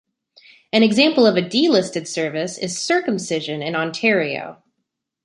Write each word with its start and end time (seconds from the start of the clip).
An 0.73 0.81
example 0.81 1.27
of 1.27 1.37
a 1.37 1.43
delisted 1.43 2.07
service 2.07 2.57
is 2.57 2.75
circumcision 2.75 3.61
in 3.61 3.75
Ontario. 3.75 4.57